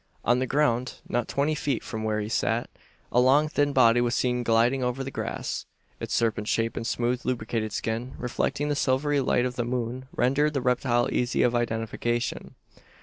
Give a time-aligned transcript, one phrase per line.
[0.25, 2.65] On the ground, not twenty feet from where he sate,
[3.11, 5.67] a long thin body was seen gliding over the grass.
[5.99, 10.55] Its serpent shape, and smooth lubricated skin reflecting the silvery light of the moon rendered
[10.55, 12.55] the reptile easy of identification.